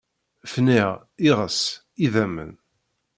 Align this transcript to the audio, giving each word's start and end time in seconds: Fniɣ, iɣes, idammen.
Fniɣ, 0.51 0.89
iɣes, 1.27 1.59
idammen. 2.05 2.51